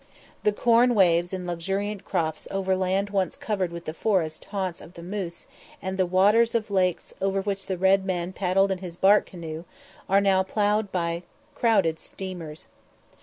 The 0.41 0.51
corn 0.51 0.95
waves 0.95 1.31
in 1.31 1.45
luxuriant 1.45 2.03
crops 2.05 2.47
over 2.49 2.75
land 2.75 3.11
once 3.11 3.35
covered 3.35 3.71
with 3.71 3.85
the 3.85 3.93
forest 3.93 4.45
haunts 4.45 4.81
of 4.81 4.95
the 4.95 5.03
moose, 5.03 5.45
and 5.79 5.95
the 5.95 6.07
waters 6.07 6.55
of 6.55 6.69
the 6.69 6.73
lakes 6.73 7.13
over 7.21 7.39
which 7.39 7.67
the 7.67 7.77
red 7.77 8.03
man 8.03 8.33
paddled 8.33 8.71
in 8.71 8.79
his 8.79 8.97
bark 8.97 9.27
canoe 9.27 9.63
are 10.09 10.19
now 10.19 10.41
ploughed 10.41 10.91
by 10.91 11.21
crowded 11.53 11.99
steamers. 11.99 12.65